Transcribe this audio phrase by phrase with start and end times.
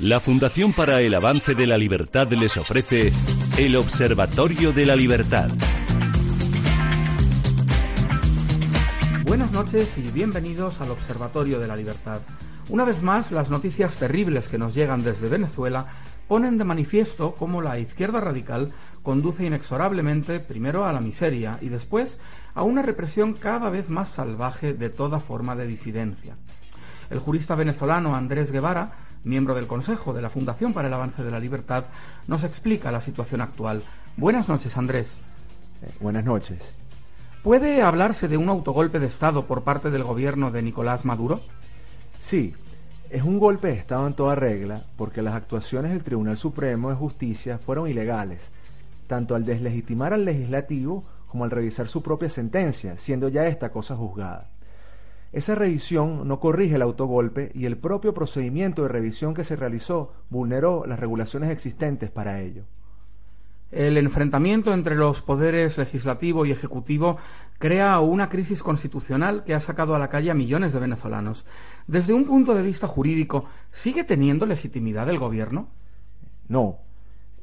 [0.00, 3.12] La Fundación para el Avance de la Libertad les ofrece
[3.58, 5.50] el Observatorio de la Libertad.
[9.26, 12.22] Buenas noches y bienvenidos al Observatorio de la Libertad.
[12.70, 15.88] Una vez más, las noticias terribles que nos llegan desde Venezuela
[16.28, 18.72] ponen de manifiesto cómo la izquierda radical
[19.02, 22.18] conduce inexorablemente primero a la miseria y después
[22.54, 26.36] a una represión cada vez más salvaje de toda forma de disidencia.
[27.10, 31.30] El jurista venezolano Andrés Guevara miembro del Consejo de la Fundación para el Avance de
[31.30, 31.84] la Libertad,
[32.26, 33.82] nos explica la situación actual.
[34.16, 35.18] Buenas noches, Andrés.
[35.82, 36.72] Eh, buenas noches.
[37.42, 41.40] ¿Puede hablarse de un autogolpe de Estado por parte del gobierno de Nicolás Maduro?
[42.20, 42.54] Sí,
[43.08, 46.96] es un golpe de Estado en toda regla porque las actuaciones del Tribunal Supremo de
[46.96, 48.50] Justicia fueron ilegales,
[49.06, 53.96] tanto al deslegitimar al legislativo como al revisar su propia sentencia, siendo ya esta cosa
[53.96, 54.48] juzgada.
[55.32, 60.12] Esa revisión no corrige el autogolpe y el propio procedimiento de revisión que se realizó
[60.28, 62.64] vulneró las regulaciones existentes para ello.
[63.70, 67.18] El enfrentamiento entre los poderes legislativo y ejecutivo
[67.58, 71.46] crea una crisis constitucional que ha sacado a la calle a millones de venezolanos.
[71.86, 75.68] Desde un punto de vista jurídico, ¿sigue teniendo legitimidad el gobierno?
[76.48, 76.78] No.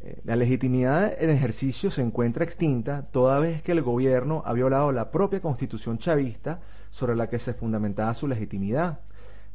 [0.02, 4.92] Eh, la legitimidad en ejercicio se encuentra extinta toda vez que el gobierno ha violado
[4.92, 9.00] la propia constitución chavista sobre la que se fundamentaba su legitimidad,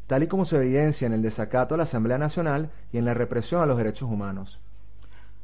[0.06, 3.14] tal y como se evidencia en el desacato a la Asamblea Nacional y en la
[3.14, 4.60] represión a los derechos humanos.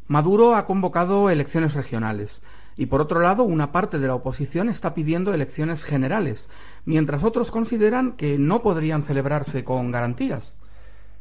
[0.07, 2.43] Maduro ha convocado elecciones regionales
[2.77, 6.49] y por otro lado una parte de la oposición está pidiendo elecciones generales,
[6.85, 10.55] mientras otros consideran que no podrían celebrarse con garantías.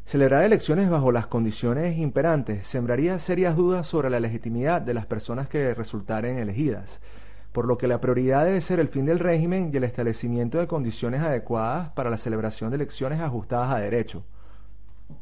[0.06, 5.50] Celebrar elecciones bajo las condiciones imperantes sembraría serias dudas sobre la legitimidad de las personas
[5.50, 7.02] que resultaren elegidas
[7.58, 10.68] por lo que la prioridad debe ser el fin del régimen y el establecimiento de
[10.68, 14.24] condiciones adecuadas para la celebración de elecciones ajustadas a derecho.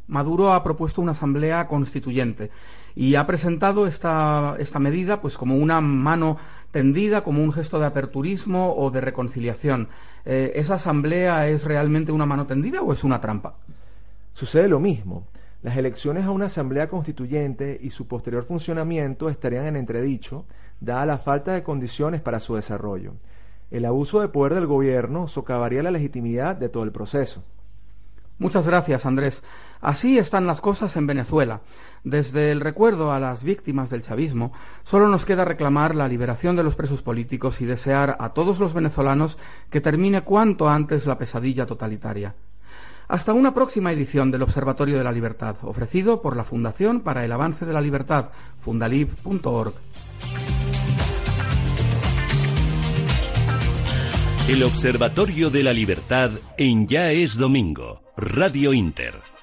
[0.07, 2.51] Maduro ha propuesto una asamblea constituyente
[2.93, 6.35] y ha presentado esta, esta medida pues como una mano
[6.71, 9.87] tendida, como un gesto de aperturismo o de reconciliación.
[10.25, 13.55] Eh, ¿Esa asamblea es realmente una mano tendida o es una trampa?
[14.33, 15.25] Sucede lo mismo.
[15.65, 20.45] Las elecciones a una asamblea constituyente y su posterior funcionamiento estarían en entredicho
[20.79, 23.13] dada la falta de condiciones para su desarrollo.
[23.71, 27.43] El abuso de poder del gobierno socavaría la legitimidad de todo el proceso.
[28.37, 29.41] Muchas gracias, Andrés.
[29.81, 31.61] Así están las cosas en Venezuela.
[32.03, 36.61] Desde el recuerdo a las víctimas del chavismo, solo nos queda reclamar la liberación de
[36.61, 39.39] los presos políticos y desear a todos los venezolanos
[39.71, 42.35] que termine cuanto antes la pesadilla totalitaria.
[43.07, 47.31] Hasta una próxima edición del Observatorio de la Libertad, ofrecido por la Fundación para el
[47.31, 48.29] Avance de la Libertad,
[48.61, 49.73] fundalib.org.
[54.47, 59.34] El Observatorio de la Libertad en Ya es Domingo, Radio Inter.